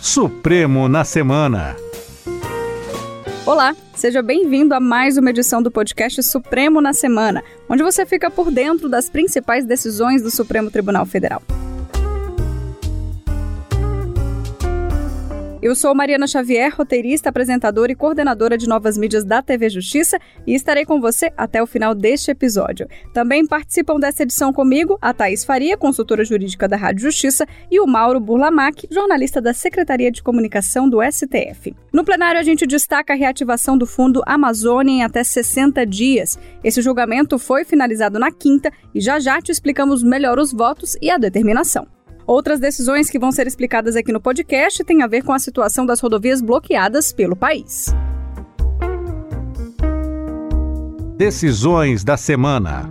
[0.00, 1.76] Supremo na Semana.
[3.44, 8.30] Olá, seja bem-vindo a mais uma edição do podcast Supremo na Semana, onde você fica
[8.30, 11.42] por dentro das principais decisões do Supremo Tribunal Federal.
[15.62, 20.54] Eu sou Mariana Xavier, roteirista, apresentadora e coordenadora de novas mídias da TV Justiça e
[20.54, 22.88] estarei com você até o final deste episódio.
[23.12, 27.86] Também participam dessa edição comigo a Thaís Faria, consultora jurídica da Rádio Justiça, e o
[27.86, 31.76] Mauro Burlamac, jornalista da Secretaria de Comunicação do STF.
[31.92, 36.38] No plenário, a gente destaca a reativação do Fundo Amazônia em até 60 dias.
[36.64, 41.10] Esse julgamento foi finalizado na quinta e já já te explicamos melhor os votos e
[41.10, 41.99] a determinação.
[42.30, 45.84] Outras decisões que vão ser explicadas aqui no podcast têm a ver com a situação
[45.84, 47.92] das rodovias bloqueadas pelo país.
[51.16, 52.88] Decisões da semana.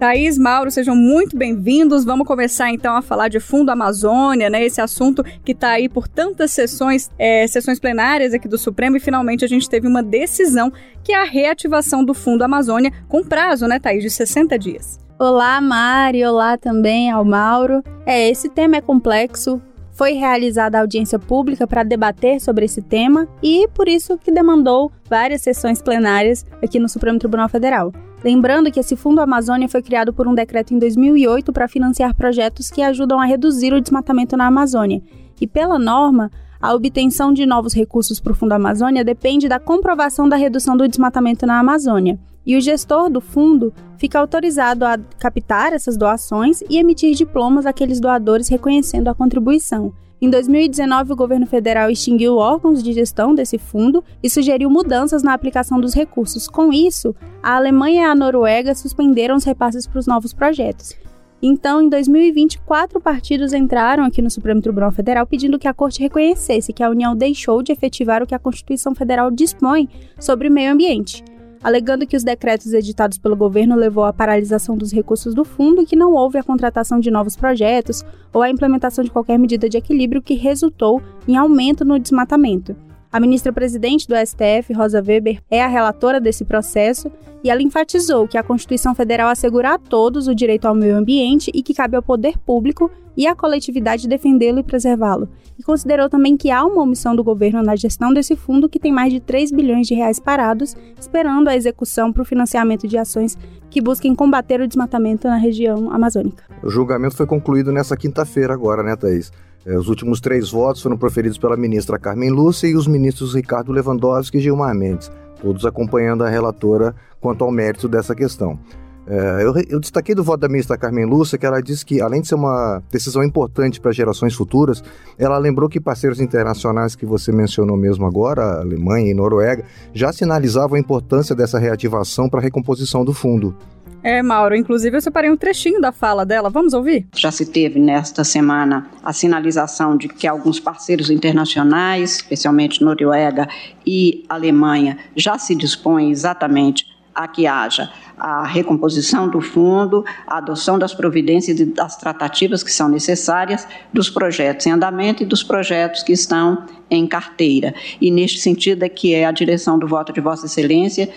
[0.00, 2.04] Thaís, Mauro, sejam muito bem-vindos.
[2.04, 4.64] Vamos começar então a falar de Fundo Amazônia, né?
[4.64, 9.00] Esse assunto que está aí por tantas sessões, é, sessões plenárias aqui do Supremo e
[9.00, 10.72] finalmente a gente teve uma decisão
[11.04, 15.09] que é a reativação do Fundo Amazônia com prazo, né, Thaís, de 60 dias.
[15.22, 16.24] Olá, Mari.
[16.24, 17.82] Olá também ao Mauro.
[18.06, 19.60] É, esse tema é complexo.
[19.92, 24.90] Foi realizada a audiência pública para debater sobre esse tema e por isso que demandou
[25.10, 27.92] várias sessões plenárias aqui no Supremo Tribunal Federal.
[28.24, 32.70] Lembrando que esse Fundo Amazônia foi criado por um decreto em 2008 para financiar projetos
[32.70, 35.02] que ajudam a reduzir o desmatamento na Amazônia.
[35.38, 40.26] E pela norma, a obtenção de novos recursos para o Fundo Amazônia depende da comprovação
[40.26, 42.18] da redução do desmatamento na Amazônia.
[42.46, 48.00] E o gestor do fundo fica autorizado a captar essas doações e emitir diplomas àqueles
[48.00, 49.92] doadores reconhecendo a contribuição.
[50.22, 55.32] Em 2019, o governo federal extinguiu órgãos de gestão desse fundo e sugeriu mudanças na
[55.32, 56.46] aplicação dos recursos.
[56.46, 60.94] Com isso, a Alemanha e a Noruega suspenderam os repasses para os novos projetos.
[61.42, 66.02] Então, em 2020, quatro partidos entraram aqui no Supremo Tribunal Federal pedindo que a Corte
[66.02, 70.70] reconhecesse que a União deixou de efetivar o que a Constituição Federal dispõe sobre meio
[70.70, 71.24] ambiente,
[71.62, 75.86] alegando que os decretos editados pelo governo levou à paralisação dos recursos do fundo e
[75.86, 79.76] que não houve a contratação de novos projetos ou a implementação de qualquer medida de
[79.76, 82.74] equilíbrio que resultou em aumento no desmatamento.
[83.12, 87.10] A ministra-presidente do STF, Rosa Weber, é a relatora desse processo
[87.42, 91.50] e ela enfatizou que a Constituição Federal assegura a todos o direito ao meio ambiente
[91.52, 95.28] e que cabe ao poder público e à coletividade defendê-lo e preservá-lo.
[95.58, 98.92] E considerou também que há uma omissão do governo na gestão desse fundo que tem
[98.92, 103.36] mais de 3 bilhões de reais parados, esperando a execução para o financiamento de ações
[103.68, 106.44] que busquem combater o desmatamento na região amazônica.
[106.62, 109.32] O julgamento foi concluído nessa quinta-feira agora, né, Thaís?
[109.64, 113.72] É, os últimos três votos foram proferidos pela ministra Carmen Lúcia e os ministros Ricardo
[113.72, 115.10] Lewandowski e Gilmar Mendes,
[115.40, 118.58] todos acompanhando a relatora quanto ao mérito dessa questão.
[119.06, 122.28] É, eu, destaquei do voto da ministra Carmen Lúcia que ela disse que, além de
[122.28, 124.84] ser uma decisão importante para gerações futuras,
[125.18, 130.76] ela lembrou que parceiros internacionais que você mencionou mesmo agora, Alemanha e Noruega, já sinalizavam
[130.76, 133.56] a importância dessa reativação para a recomposição do fundo.
[134.02, 136.48] É, Mauro, inclusive eu separei um trechinho da fala dela.
[136.48, 137.06] Vamos ouvir?
[137.14, 143.48] Já se teve nesta semana a sinalização de que alguns parceiros internacionais, especialmente Noruega
[143.86, 150.78] e Alemanha, já se dispõem exatamente a que haja a recomposição do fundo, a adoção
[150.78, 156.02] das providências e das tratativas que são necessárias dos projetos em andamento e dos projetos
[156.02, 157.74] que estão em carteira.
[158.00, 161.10] E neste sentido é que é a direção do voto de Vossa Excelência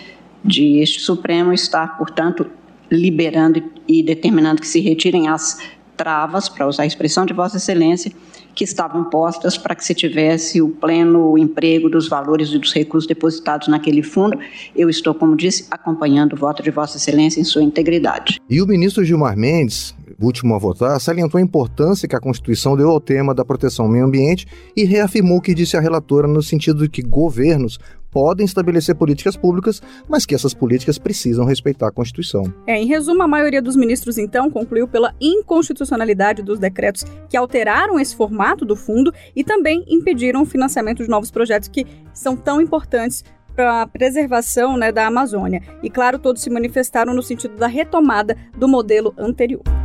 [0.44, 2.50] de este Supremo estar, portanto,
[2.90, 5.58] liberando e determinando que se retirem as
[5.96, 8.12] travas, para usar a expressão de Vossa Excelência,
[8.54, 13.06] que estavam postas para que se tivesse o pleno emprego dos valores e dos recursos
[13.08, 14.38] depositados naquele fundo.
[14.76, 18.40] Eu estou, como disse, acompanhando o voto de Vossa Excelência em sua integridade.
[18.48, 22.90] E o ministro Gilmar Mendes, último a votar, salientou a importância que a Constituição deu
[22.90, 24.46] ao tema da proteção ao meio ambiente
[24.76, 27.78] e reafirmou o que disse a relatora no sentido de que governos
[28.14, 32.44] podem estabelecer políticas públicas, mas que essas políticas precisam respeitar a Constituição.
[32.64, 37.98] É, em resumo, a maioria dos ministros, então, concluiu pela inconstitucionalidade dos decretos que alteraram
[37.98, 42.60] esse formato do fundo e também impediram o financiamento de novos projetos que são tão
[42.60, 43.24] importantes
[43.56, 45.60] para a preservação né, da Amazônia.
[45.82, 49.83] E, claro, todos se manifestaram no sentido da retomada do modelo anterior.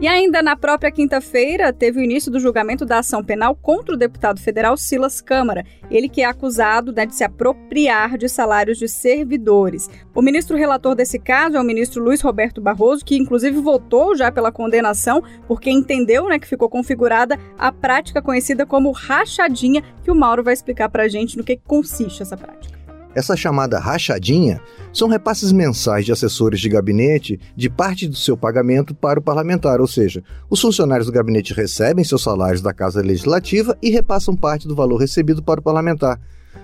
[0.00, 3.98] E ainda na própria quinta-feira, teve o início do julgamento da ação penal contra o
[3.98, 8.88] deputado federal Silas Câmara, ele que é acusado né, de se apropriar de salários de
[8.88, 9.88] servidores.
[10.14, 14.30] O ministro relator desse caso é o ministro Luiz Roberto Barroso, que inclusive votou já
[14.30, 20.14] pela condenação, porque entendeu né, que ficou configurada a prática conhecida como rachadinha, que o
[20.14, 22.73] Mauro vai explicar para a gente no que consiste essa prática.
[23.14, 24.60] Essa chamada rachadinha
[24.92, 29.80] são repasses mensais de assessores de gabinete de parte do seu pagamento para o parlamentar,
[29.80, 34.66] ou seja, os funcionários do gabinete recebem seus salários da Casa Legislativa e repassam parte
[34.66, 36.20] do valor recebido para o parlamentar.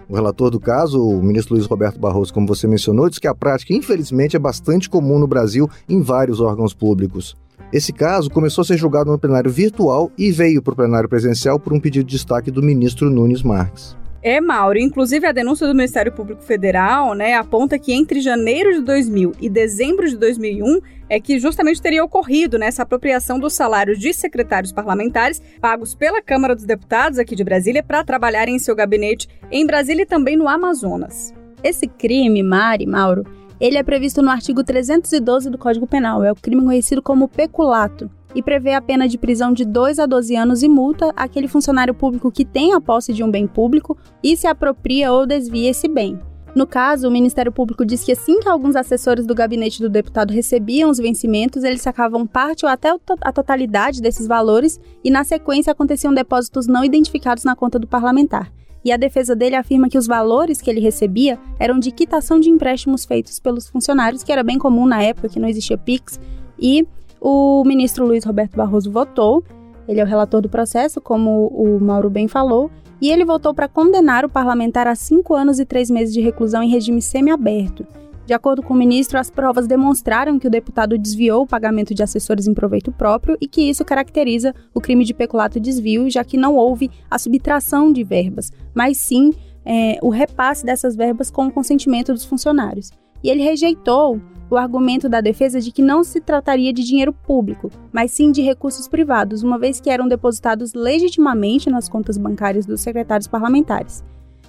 [0.08, 3.34] O relator do caso, o ministro Luiz Roberto Barroso, como você mencionou, diz que a
[3.34, 7.36] prática, infelizmente, é bastante comum no Brasil em vários órgãos públicos.
[7.72, 11.60] Esse caso começou a ser julgado no plenário virtual e veio para o plenário presencial
[11.60, 13.99] por um pedido de destaque do ministro Nunes Marques.
[14.22, 14.78] É, Mauro.
[14.78, 19.48] Inclusive, a denúncia do Ministério Público Federal né, aponta que entre janeiro de 2000 e
[19.48, 24.72] dezembro de 2001 é que justamente teria ocorrido né, essa apropriação dos salários de secretários
[24.72, 29.66] parlamentares pagos pela Câmara dos Deputados aqui de Brasília para trabalharem em seu gabinete em
[29.66, 31.32] Brasília e também no Amazonas.
[31.64, 33.24] Esse crime, Mari, Mauro,
[33.58, 36.22] ele é previsto no artigo 312 do Código Penal.
[36.22, 40.06] É o crime conhecido como peculato e prevê a pena de prisão de 2 a
[40.06, 43.96] 12 anos e multa aquele funcionário público que tem a posse de um bem público
[44.22, 46.18] e se apropria ou desvia esse bem.
[46.54, 50.32] No caso, o Ministério Público diz que assim que alguns assessores do gabinete do deputado
[50.32, 55.70] recebiam os vencimentos, eles sacavam parte ou até a totalidade desses valores e, na sequência,
[55.70, 58.52] aconteciam depósitos não identificados na conta do parlamentar.
[58.84, 62.48] E a defesa dele afirma que os valores que ele recebia eram de quitação de
[62.48, 66.18] empréstimos feitos pelos funcionários, que era bem comum na época que não existia PIX,
[66.58, 66.86] e
[67.20, 69.44] o ministro Luiz Roberto Barroso votou,
[69.86, 72.70] ele é o relator do processo, como o Mauro bem falou,
[73.00, 76.62] e ele votou para condenar o parlamentar a cinco anos e três meses de reclusão
[76.62, 77.86] em regime semiaberto.
[78.26, 82.02] De acordo com o ministro, as provas demonstraram que o deputado desviou o pagamento de
[82.02, 86.22] assessores em proveito próprio e que isso caracteriza o crime de peculato e desvio, já
[86.22, 89.32] que não houve a subtração de verbas, mas sim
[89.64, 92.92] é, o repasse dessas verbas com o consentimento dos funcionários.
[93.22, 94.20] E ele rejeitou
[94.50, 98.42] o argumento da defesa de que não se trataria de dinheiro público, mas sim de
[98.42, 104.04] recursos privados, uma vez que eram depositados legitimamente nas contas bancárias dos secretários parlamentares.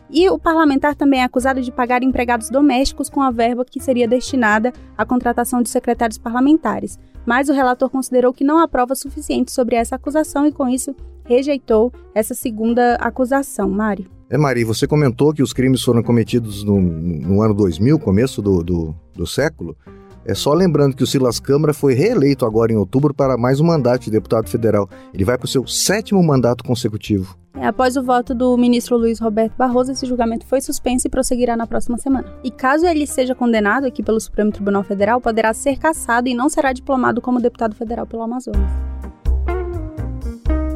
[0.10, 4.08] E o parlamentar também é acusado de pagar empregados domésticos com a verba que seria
[4.08, 7.00] destinada à contratação de secretários parlamentares.
[7.26, 10.94] Mas o relator considerou que não há prova suficiente sobre essa acusação e, com isso,
[11.24, 13.70] rejeitou essa segunda acusação.
[13.70, 14.21] Mari.
[14.32, 18.64] É, Mari, você comentou que os crimes foram cometidos no, no ano 2000, começo do,
[18.64, 19.76] do, do século.
[20.24, 23.66] É só lembrando que o Silas Câmara foi reeleito agora em outubro para mais um
[23.66, 24.90] mandato de deputado federal.
[25.14, 27.36] Ele vai para o seu sétimo mandato consecutivo.
[27.56, 31.58] É, após o voto do ministro Luiz Roberto Barroso, esse julgamento foi suspenso e prosseguirá
[31.58, 32.34] na próxima semana.
[32.42, 36.48] E caso ele seja condenado aqui pelo Supremo Tribunal Federal, poderá ser cassado e não
[36.48, 38.91] será diplomado como deputado federal pelo Amazonas.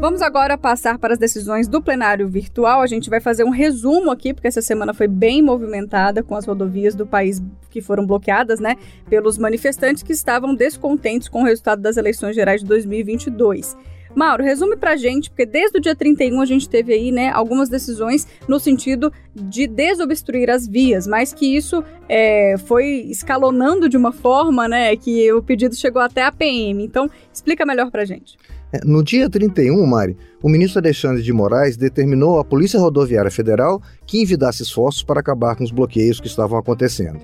[0.06, 2.80] Vamos agora passar para as decisões do plenário virtual.
[2.80, 6.46] A gente vai fazer um resumo aqui, porque essa semana foi bem movimentada com as
[6.46, 7.42] rodovias do país
[7.72, 8.76] que foram bloqueadas, né,
[9.10, 13.76] pelos manifestantes que estavam descontentes com o resultado das eleições gerais de 2022.
[14.14, 17.68] Mauro, resume pra gente, porque desde o dia 31 a gente teve aí, né, algumas
[17.68, 24.12] decisões no sentido de desobstruir as vias, mas que isso é, foi escalonando de uma
[24.12, 26.86] forma, né, que o pedido chegou até a PM.
[26.86, 28.38] Então, explica melhor pra gente.
[28.84, 34.22] No dia 31, Mari, o ministro Alexandre de Moraes determinou à Polícia Rodoviária Federal que
[34.22, 37.20] envidasse esforços para acabar com os bloqueios que estavam acontecendo.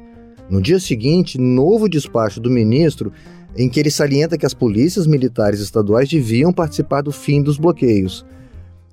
[0.49, 3.11] No dia seguinte, novo despacho do ministro
[3.55, 8.25] em que ele salienta que as polícias militares estaduais deviam participar do fim dos bloqueios.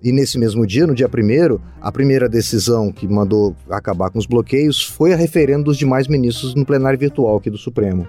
[0.03, 4.27] E nesse mesmo dia, no dia 1 a primeira decisão que mandou acabar com os
[4.27, 8.07] bloqueios foi a referendo dos demais ministros no plenário virtual aqui do Supremo.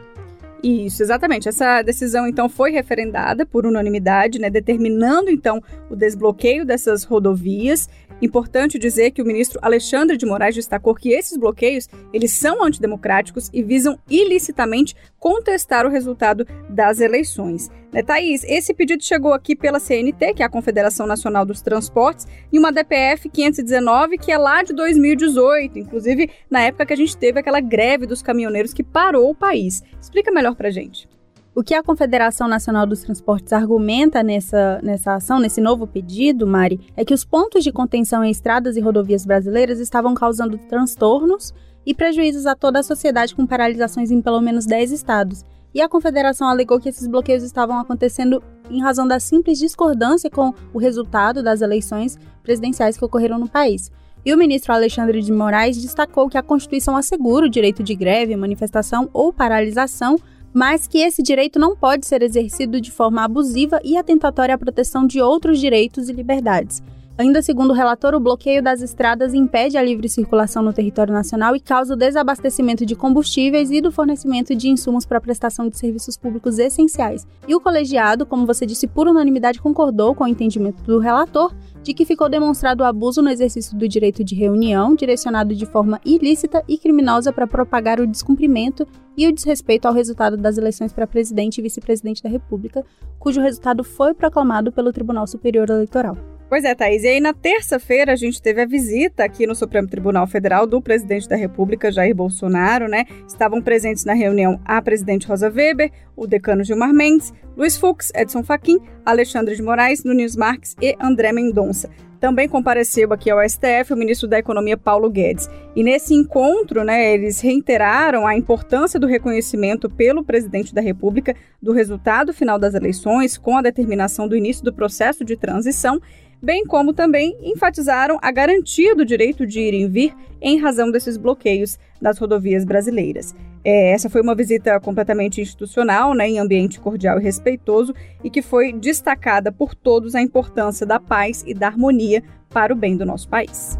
[0.61, 1.47] Isso, exatamente.
[1.47, 7.87] Essa decisão, então, foi referendada por unanimidade, né, determinando, então, o desbloqueio dessas rodovias.
[8.21, 13.49] Importante dizer que o ministro Alexandre de Moraes destacou que esses bloqueios, eles são antidemocráticos
[13.53, 17.69] e visam ilicitamente contestar o resultado das eleições.
[17.91, 22.27] Né, Thaís, esse pedido chegou aqui pela CNT, que é a Confederação Nacional dos Transportes,
[22.51, 27.17] e uma DPF 519, que é lá de 2018, inclusive na época que a gente
[27.17, 29.81] teve aquela greve dos caminhoneiros que parou o país.
[29.99, 31.07] Explica melhor pra gente.
[31.55, 36.79] O que a Confederação Nacional dos Transportes argumenta nessa, nessa ação, nesse novo pedido, Mari,
[36.95, 41.53] é que os pontos de contenção em estradas e rodovias brasileiras estavam causando transtornos
[41.85, 45.43] e prejuízos a toda a sociedade com paralisações em pelo menos 10 estados.
[45.73, 50.53] E a Confederação alegou que esses bloqueios estavam acontecendo em razão da simples discordância com
[50.73, 53.91] o resultado das eleições presidenciais que ocorreram no país.
[54.25, 58.35] E o ministro Alexandre de Moraes destacou que a Constituição assegura o direito de greve,
[58.35, 60.17] manifestação ou paralisação
[60.53, 65.05] mas que esse direito não pode ser exercido de forma abusiva e atentatória à proteção
[65.05, 66.81] de outros direitos e liberdades.
[67.19, 71.53] Ainda segundo o relator, o bloqueio das estradas impede a livre circulação no território nacional
[71.53, 75.77] e causa o desabastecimento de combustíveis e do fornecimento de insumos para a prestação de
[75.77, 77.27] serviços públicos essenciais.
[77.45, 81.93] E o colegiado, como você disse, por unanimidade concordou com o entendimento do relator de
[81.93, 86.63] que ficou demonstrado o abuso no exercício do direito de reunião, direcionado de forma ilícita
[86.69, 91.57] e criminosa para propagar o descumprimento e o desrespeito ao resultado das eleições para presidente
[91.57, 92.81] e vice-presidente da República,
[93.19, 96.38] cujo resultado foi proclamado pelo Tribunal Superior Eleitoral.
[96.49, 97.03] Pois é, Thaís.
[97.03, 100.81] E aí, na terça-feira, a gente teve a visita aqui no Supremo Tribunal Federal do
[100.81, 103.05] presidente da República, Jair Bolsonaro, né?
[103.27, 108.43] Estavam presentes na reunião a presidente Rosa Weber, o decano Gilmar Mendes, Luiz Fux, Edson
[108.43, 111.89] Fachin, Alexandre de Moraes, Nunes Marques e André Mendonça.
[112.19, 115.49] Também compareceu aqui ao STF o ministro da Economia Paulo Guedes.
[115.73, 121.71] E nesse encontro, né, eles reiteraram a importância do reconhecimento pelo presidente da República do
[121.71, 126.01] resultado final das eleições, com a determinação do início do processo de transição
[126.41, 131.17] bem como também enfatizaram a garantia do direito de ir e vir em razão desses
[131.17, 133.35] bloqueios das rodovias brasileiras.
[133.63, 138.41] É, essa foi uma visita completamente institucional, né, em ambiente cordial e respeitoso, e que
[138.41, 143.05] foi destacada por todos a importância da paz e da harmonia para o bem do
[143.05, 143.77] nosso país.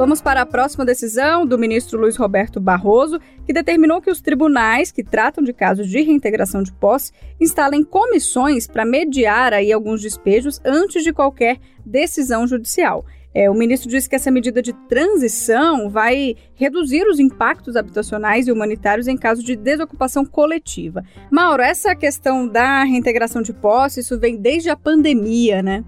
[0.00, 4.90] Vamos para a próxima decisão do ministro Luiz Roberto Barroso, que determinou que os tribunais
[4.90, 10.58] que tratam de casos de reintegração de posse instalem comissões para mediar aí alguns despejos
[10.64, 13.04] antes de qualquer decisão judicial.
[13.32, 18.52] É, o ministro disse que essa medida de transição vai reduzir os impactos habitacionais e
[18.52, 21.04] humanitários em caso de desocupação coletiva.
[21.30, 25.84] Mauro, essa questão da reintegração de posse, isso vem desde a pandemia, né?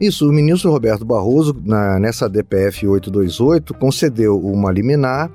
[0.00, 5.30] Isso, o ministro Roberto Barroso, na, nessa DPF 828, concedeu uma liminar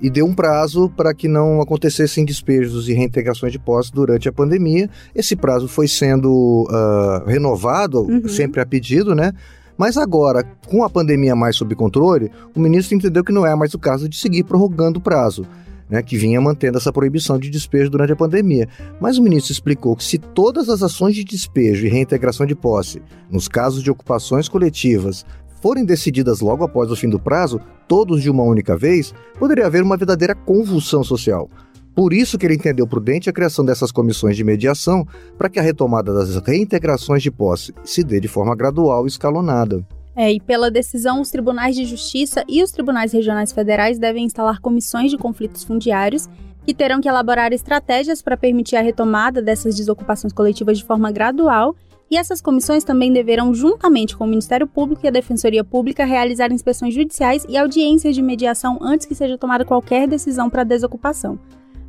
[0.00, 4.32] e deu um prazo para que não acontecessem despejos e reintegrações de posse durante a
[4.32, 4.88] pandemia.
[5.14, 8.28] Esse prazo foi sendo uh, renovado, uhum.
[8.28, 9.32] sempre a pedido, né?
[9.76, 13.74] Mas agora, com a pandemia mais sob controle, o ministro entendeu que não é mais
[13.74, 15.46] o caso de seguir prorrogando o prazo
[15.88, 18.68] né, que vinha mantendo essa proibição de despejo durante a pandemia.
[19.00, 23.02] Mas o ministro explicou que se todas as ações de despejo e reintegração de posse,
[23.30, 25.24] nos casos de ocupações coletivas,
[25.60, 29.82] forem decididas logo após o fim do prazo, todos de uma única vez, poderia haver
[29.82, 31.48] uma verdadeira convulsão social.
[31.96, 35.62] Por isso que ele entendeu prudente a criação dessas comissões de mediação para que a
[35.62, 39.82] retomada das reintegrações de posse se dê de forma gradual e escalonada.
[40.14, 44.60] É, e pela decisão, os tribunais de justiça e os tribunais regionais federais devem instalar
[44.60, 46.28] comissões de conflitos fundiários
[46.66, 51.74] que terão que elaborar estratégias para permitir a retomada dessas desocupações coletivas de forma gradual.
[52.10, 56.52] E essas comissões também deverão, juntamente com o Ministério Público e a Defensoria Pública, realizar
[56.52, 61.38] inspeções judiciais e audiências de mediação antes que seja tomada qualquer decisão para desocupação.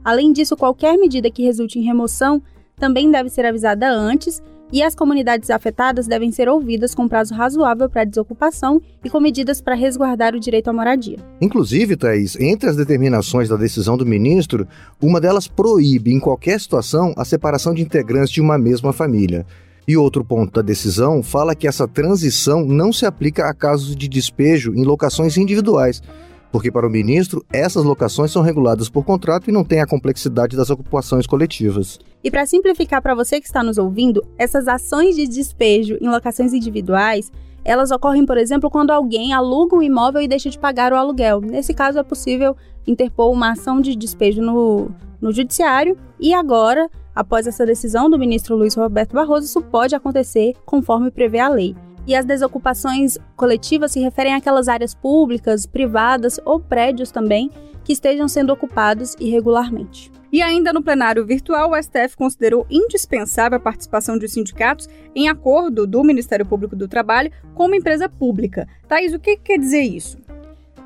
[0.03, 2.41] Além disso, qualquer medida que resulte em remoção
[2.75, 7.89] também deve ser avisada antes e as comunidades afetadas devem ser ouvidas com prazo razoável
[7.89, 11.17] para desocupação e com medidas para resguardar o direito à moradia.
[11.39, 14.67] Inclusive, Thaís, entre as determinações da decisão do ministro,
[15.01, 19.45] uma delas proíbe, em qualquer situação, a separação de integrantes de uma mesma família.
[19.87, 24.09] E outro ponto da decisão fala que essa transição não se aplica a casos de
[24.09, 26.01] despejo em locações individuais,
[26.51, 30.55] porque para o ministro, essas locações são reguladas por contrato e não têm a complexidade
[30.55, 31.99] das ocupações coletivas.
[32.23, 36.53] E para simplificar para você que está nos ouvindo, essas ações de despejo em locações
[36.53, 37.31] individuais,
[37.63, 41.41] elas ocorrem, por exemplo, quando alguém aluga um imóvel e deixa de pagar o aluguel.
[41.41, 44.89] Nesse caso, é possível interpor uma ação de despejo no,
[45.19, 50.53] no judiciário e agora, após essa decisão do ministro Luiz Roberto Barroso, isso pode acontecer
[50.65, 51.75] conforme prevê a lei.
[52.07, 57.51] E as desocupações coletivas se referem àquelas áreas públicas, privadas ou prédios também
[57.83, 60.11] que estejam sendo ocupados irregularmente.
[60.31, 65.87] E ainda no plenário virtual, o STF considerou indispensável a participação de sindicatos em acordo
[65.87, 68.67] do Ministério Público do Trabalho com uma empresa pública.
[68.87, 70.17] Thaís, o que quer dizer isso?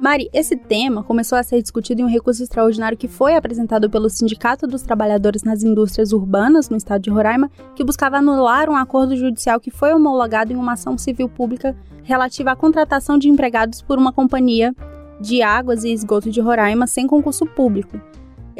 [0.01, 4.09] Mari, esse tema começou a ser discutido em um recurso extraordinário que foi apresentado pelo
[4.09, 9.15] Sindicato dos Trabalhadores nas Indústrias Urbanas, no estado de Roraima, que buscava anular um acordo
[9.15, 13.99] judicial que foi homologado em uma ação civil pública relativa à contratação de empregados por
[13.99, 14.75] uma companhia
[15.19, 18.01] de águas e esgoto de Roraima sem concurso público.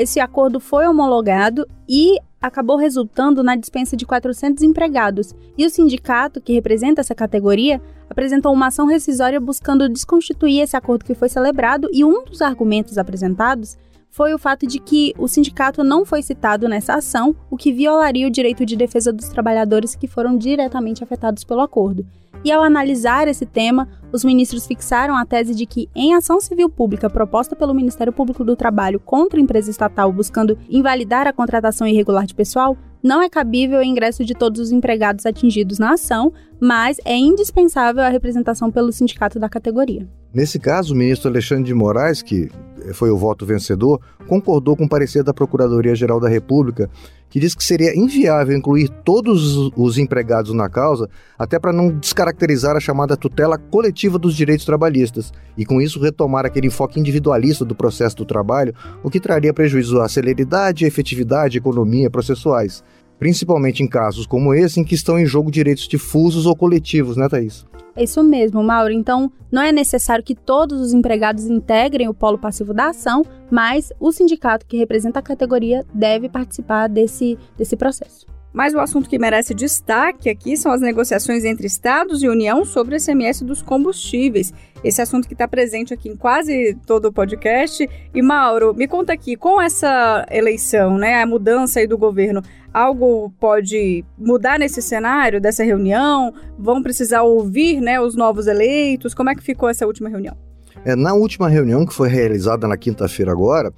[0.02, 6.42] Esse acordo foi homologado e acabou resultando na dispensa de 400 empregados, e o sindicato,
[6.42, 7.80] que representa essa categoria,
[8.10, 12.98] apresentou uma ação rescisória buscando desconstituir esse acordo que foi celebrado, e um dos argumentos
[12.98, 13.78] apresentados
[14.12, 18.28] foi o fato de que o sindicato não foi citado nessa ação, o que violaria
[18.28, 22.06] o direito de defesa dos trabalhadores que foram diretamente afetados pelo acordo.
[22.44, 26.70] E ao analisar esse tema, os ministros fixaram a tese de que, em ação civil
[26.70, 31.88] pública proposta pelo Ministério Público do Trabalho contra a empresa estatal buscando invalidar a contratação
[31.88, 36.34] irregular de pessoal, não é cabível o ingresso de todos os empregados atingidos na ação,
[36.60, 40.08] mas é indispensável a representação pelo sindicato da categoria.
[40.34, 42.50] Nesse caso, o ministro Alexandre de Moraes, que
[42.94, 46.90] foi o voto vencedor, concordou com o parecer da Procuradoria-Geral da República,
[47.30, 51.10] que diz que seria inviável incluir todos os empregados na causa,
[51.40, 56.46] até para não descaracterizar a chamada tutela coletiva dos direitos trabalhistas, e com isso retomar
[56.46, 62.10] aquele enfoque individualista do processo do trabalho, o que traria prejuízo à celeridade, efetividade economia
[62.10, 62.84] processuais
[63.22, 67.30] principalmente em casos como esse em que estão em jogo direitos difusos ou coletivos, né,
[67.30, 67.64] Thaís?
[67.96, 68.92] É isso mesmo, Mauro.
[68.92, 73.94] Então, não é necessário que todos os empregados integrem o polo passivo da ação, mas
[74.00, 78.26] o sindicato que representa a categoria deve participar desse, desse processo.
[78.54, 82.96] Mas o assunto que merece destaque aqui são as negociações entre Estados e União sobre
[82.96, 84.54] o SMS dos combustíveis.
[84.84, 87.88] Esse assunto que está presente aqui em quase todo o podcast.
[88.14, 92.42] E Mauro, me conta aqui, com essa eleição, né, a mudança aí do governo,
[92.74, 96.34] algo pode mudar nesse cenário dessa reunião?
[96.58, 99.14] Vão precisar ouvir, né, os novos eleitos?
[99.14, 100.36] Como é que ficou essa última reunião?
[100.84, 103.72] É, na última reunião que foi realizada na quinta-feira agora,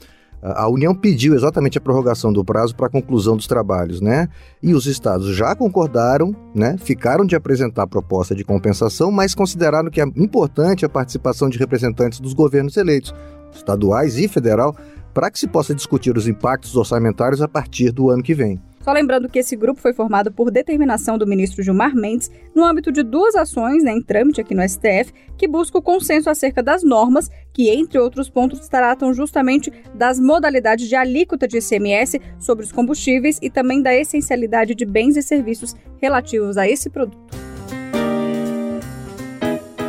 [0.43, 4.27] a União pediu exatamente a prorrogação do prazo para a conclusão dos trabalhos, né?
[4.61, 6.75] E os estados já concordaram, né?
[6.77, 11.57] Ficaram de apresentar a proposta de compensação, mas consideraram que é importante a participação de
[11.57, 13.15] representantes dos governos eleitos,
[13.53, 14.75] estaduais e federal,
[15.13, 18.59] para que se possa discutir os impactos orçamentários a partir do ano que vem.
[18.83, 22.91] Só lembrando que esse grupo foi formado por determinação do ministro Gilmar Mendes no âmbito
[22.91, 26.83] de duas ações né, em trâmite aqui no STF que buscam o consenso acerca das
[26.83, 32.73] normas que, entre outros pontos, tratam justamente das modalidades de alíquota de ICMS sobre os
[32.73, 37.37] combustíveis e também da essencialidade de bens e serviços relativos a esse produto.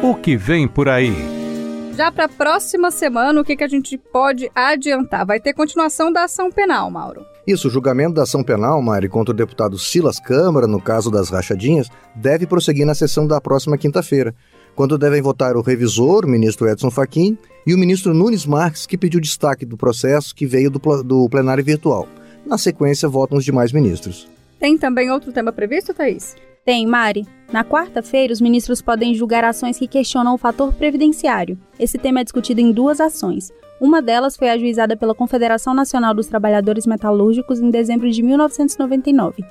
[0.00, 1.12] O que vem por aí?
[1.96, 5.26] Já para a próxima semana, o que, que a gente pode adiantar?
[5.26, 7.33] Vai ter continuação da ação penal, Mauro.
[7.46, 11.28] Isso, o julgamento da ação penal, Mari, contra o deputado Silas Câmara, no caso das
[11.28, 14.34] rachadinhas, deve prosseguir na sessão da próxima quinta-feira,
[14.74, 17.36] quando devem votar o revisor, o ministro Edson Fachin,
[17.66, 21.62] e o ministro Nunes Marques, que pediu destaque do processo que veio do, do plenário
[21.62, 22.08] virtual.
[22.46, 24.26] Na sequência, votam os demais ministros.
[24.58, 26.34] Tem também outro tema previsto, Thaís?
[26.64, 27.26] Tem, Mari.
[27.52, 31.59] Na quarta-feira, os ministros podem julgar ações que questionam o fator previdenciário.
[31.78, 33.52] Esse tema é discutido em duas ações.
[33.78, 39.44] Uma delas foi ajuizada pela Confederação Nacional dos Trabalhadores Metalúrgicos em dezembro de 1999.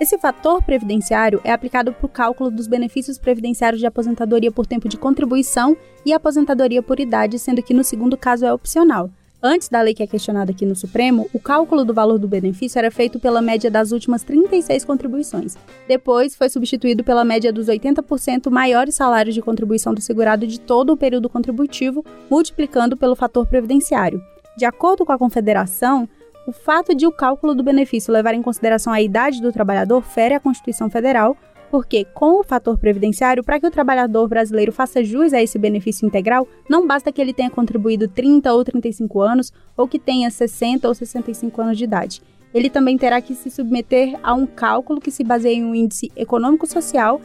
[0.00, 4.88] Esse fator previdenciário é aplicado para o cálculo dos benefícios previdenciários de aposentadoria por tempo
[4.88, 9.08] de contribuição e aposentadoria por idade, sendo que no segundo caso é opcional.
[9.42, 12.78] Antes da lei que é questionada aqui no Supremo, o cálculo do valor do benefício
[12.78, 15.56] era feito pela média das últimas 36 contribuições.
[15.86, 20.94] Depois, foi substituído pela média dos 80% maiores salários de contribuição do segurado de todo
[20.94, 24.22] o período contributivo, multiplicando pelo fator previdenciário.
[24.56, 26.08] De acordo com a Confederação,
[26.46, 30.34] o fato de o cálculo do benefício levar em consideração a idade do trabalhador fere
[30.34, 31.36] a Constituição Federal,
[31.70, 36.06] porque, com o fator previdenciário, para que o trabalhador brasileiro faça jus a esse benefício
[36.06, 40.86] integral, não basta que ele tenha contribuído 30 ou 35 anos ou que tenha 60
[40.86, 42.22] ou 65 anos de idade.
[42.54, 46.10] Ele também terá que se submeter a um cálculo que se baseia em um índice
[46.16, 47.20] econômico-social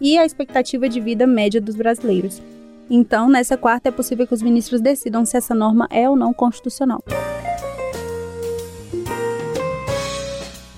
[0.00, 2.40] e a expectativa de vida média dos brasileiros.
[2.88, 6.32] Então, nessa quarta, é possível que os ministros decidam se essa norma é ou não
[6.32, 7.02] constitucional.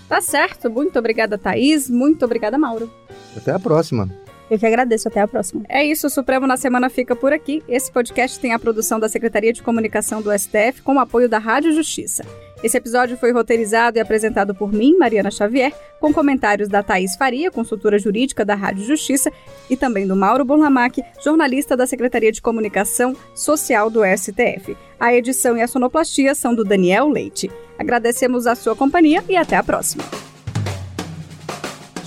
[0.08, 0.70] Tá certo.
[0.70, 1.90] Muito obrigada, Thaís.
[1.90, 2.90] Muito obrigada, Mauro.
[3.38, 4.08] Até a próxima.
[4.50, 5.62] Eu que agradeço, até a próxima.
[5.68, 7.62] É isso, o Supremo na Semana fica por aqui.
[7.68, 11.38] Esse podcast tem a produção da Secretaria de Comunicação do STF com o apoio da
[11.38, 12.24] Rádio Justiça.
[12.62, 17.52] Esse episódio foi roteirizado e apresentado por mim, Mariana Xavier, com comentários da Thaís Faria,
[17.52, 19.30] consultora jurídica da Rádio Justiça,
[19.70, 24.76] e também do Mauro Burlamac, jornalista da Secretaria de Comunicação Social do STF.
[24.98, 27.50] A edição e a sonoplastia são do Daniel Leite.
[27.78, 30.02] Agradecemos a sua companhia e até a próxima.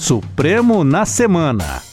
[0.02, 1.91] Supremo na Semana.